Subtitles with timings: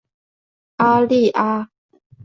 [0.77, 1.69] 阿利阿。